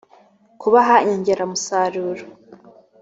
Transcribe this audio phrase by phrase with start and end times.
[0.61, 2.25] kubaha inyongeramusaruro